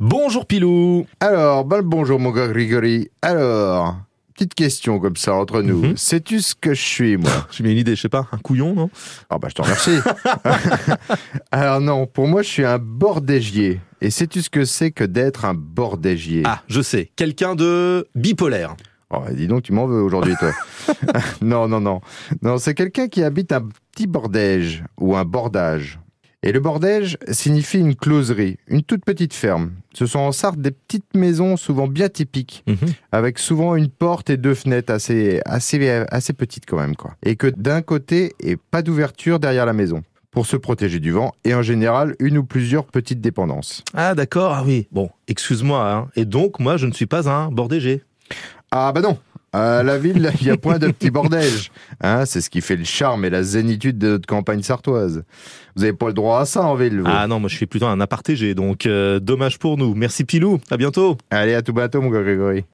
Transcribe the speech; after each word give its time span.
Bonjour 0.00 0.46
Pilou 0.46 1.06
Alors, 1.18 1.64
ben, 1.64 1.82
bonjour 1.82 2.20
mon 2.20 2.30
gars 2.30 2.46
Grigory. 2.46 3.10
Alors, 3.20 3.96
petite 4.32 4.54
question 4.54 5.00
comme 5.00 5.16
ça 5.16 5.34
entre 5.34 5.60
nous. 5.60 5.82
Mhm. 5.82 5.96
Sais-tu 5.96 6.40
ce 6.40 6.54
que 6.54 6.72
je 6.72 6.80
suis, 6.80 7.16
moi? 7.16 7.30
J'ai 7.50 7.64
une 7.68 7.76
idée, 7.76 7.96
je 7.96 8.02
sais 8.02 8.08
pas, 8.08 8.28
un 8.30 8.38
couillon, 8.38 8.74
non? 8.74 8.90
Ah 9.28 9.38
bah 9.38 9.48
je 9.50 9.54
te 9.54 9.62
remercie. 9.62 9.98
Alors 11.50 11.80
non, 11.80 12.06
pour 12.06 12.28
moi 12.28 12.42
je 12.42 12.48
suis 12.48 12.64
un 12.64 12.78
bordégier. 12.78 13.80
Et 14.00 14.10
sais-tu 14.10 14.40
ce 14.42 14.50
que 14.50 14.64
c'est 14.64 14.92
que 14.92 15.02
d'être 15.02 15.44
un 15.44 15.54
bordégier 15.54 16.42
Ah, 16.44 16.62
je 16.68 16.80
sais, 16.80 17.10
quelqu'un 17.16 17.56
de 17.56 18.06
bipolaire. 18.14 18.76
Oh, 19.10 19.22
dis 19.32 19.48
donc, 19.48 19.62
tu 19.64 19.72
m'en 19.72 19.86
veux 19.86 20.02
aujourd'hui, 20.02 20.34
toi. 20.38 20.52
non, 21.40 21.66
non, 21.66 21.80
non. 21.80 22.02
Non, 22.42 22.58
c'est 22.58 22.74
quelqu'un 22.74 23.08
qui 23.08 23.24
habite 23.24 23.50
un 23.52 23.66
petit 23.90 24.06
bordège 24.06 24.84
ou 25.00 25.16
un 25.16 25.24
bordage. 25.24 25.98
Et 26.44 26.52
le 26.52 26.60
bordège 26.60 27.18
signifie 27.32 27.80
une 27.80 27.96
closerie, 27.96 28.58
une 28.68 28.82
toute 28.84 29.04
petite 29.04 29.34
ferme. 29.34 29.72
Ce 29.92 30.06
sont 30.06 30.20
en 30.20 30.30
Sarthe 30.30 30.60
des 30.60 30.70
petites 30.70 31.16
maisons 31.16 31.56
souvent 31.56 31.88
bien 31.88 32.08
typiques, 32.08 32.62
Mhm. 32.68 32.76
avec 33.10 33.40
souvent 33.40 33.74
une 33.74 33.88
porte 33.88 34.30
et 34.30 34.36
deux 34.36 34.54
fenêtres 34.54 34.92
assez, 34.92 35.40
assez, 35.44 36.04
assez 36.10 36.32
petites 36.32 36.64
quand 36.64 36.78
même, 36.78 36.94
quoi. 36.94 37.16
Et 37.24 37.34
que 37.34 37.48
d'un 37.48 37.82
côté, 37.82 38.34
et 38.38 38.56
pas 38.56 38.82
d'ouverture 38.82 39.40
derrière 39.40 39.66
la 39.66 39.72
maison, 39.72 40.02
pour 40.30 40.46
se 40.46 40.56
protéger 40.56 41.00
du 41.00 41.10
vent, 41.10 41.32
et 41.44 41.54
en 41.54 41.62
général, 41.62 42.14
une 42.20 42.38
ou 42.38 42.44
plusieurs 42.44 42.84
petites 42.84 43.20
dépendances. 43.20 43.82
Ah 43.94 44.14
d'accord, 44.14 44.52
ah 44.52 44.62
oui. 44.64 44.86
Bon, 44.92 45.10
excuse-moi, 45.26 45.92
hein. 45.92 46.08
et 46.14 46.24
donc 46.24 46.60
moi 46.60 46.76
je 46.76 46.86
ne 46.86 46.92
suis 46.92 47.06
pas 47.06 47.28
un 47.28 47.50
bordégé. 47.50 48.04
Ah 48.70 48.92
bah 48.92 49.00
non 49.00 49.18
à 49.52 49.82
la 49.82 49.98
ville, 49.98 50.30
il 50.40 50.46
y 50.46 50.50
a 50.50 50.56
point 50.56 50.78
de 50.78 50.88
petits 50.88 51.10
bordèges. 51.10 51.70
Hein, 52.00 52.26
c'est 52.26 52.40
ce 52.40 52.50
qui 52.50 52.60
fait 52.60 52.76
le 52.76 52.84
charme 52.84 53.24
et 53.24 53.30
la 53.30 53.42
zénitude 53.42 53.98
de 53.98 54.08
notre 54.10 54.26
campagne 54.26 54.62
sartoise. 54.62 55.24
Vous 55.74 55.82
n'avez 55.82 55.94
pas 55.96 56.08
le 56.08 56.12
droit 56.12 56.40
à 56.40 56.44
ça 56.44 56.62
en 56.62 56.74
ville, 56.74 57.00
vous. 57.00 57.06
Ah 57.06 57.26
non, 57.26 57.40
moi 57.40 57.48
je 57.48 57.56
suis 57.56 57.66
plutôt 57.66 57.86
un 57.86 58.00
apartégé, 58.00 58.54
donc 58.54 58.86
euh, 58.86 59.20
dommage 59.20 59.58
pour 59.58 59.78
nous. 59.78 59.94
Merci 59.94 60.24
Pilou, 60.24 60.60
à 60.70 60.76
bientôt 60.76 61.16
Allez, 61.30 61.54
à 61.54 61.62
tout 61.62 61.72
bientôt, 61.72 62.02
mon 62.02 62.10
gars 62.10 62.22
Grégory. 62.22 62.64